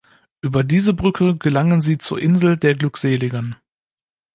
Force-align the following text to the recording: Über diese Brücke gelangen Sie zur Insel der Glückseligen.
Über 0.41 0.63
diese 0.63 0.95
Brücke 0.95 1.37
gelangen 1.37 1.81
Sie 1.81 1.99
zur 1.99 2.19
Insel 2.19 2.57
der 2.57 2.73
Glückseligen. 2.73 3.55